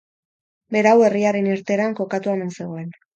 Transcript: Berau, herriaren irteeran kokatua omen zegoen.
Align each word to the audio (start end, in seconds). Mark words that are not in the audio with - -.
Berau, 0.75 0.93
herriaren 1.09 1.49
irteeran 1.57 1.93
kokatua 2.01 2.33
omen 2.39 2.51
zegoen. 2.57 2.89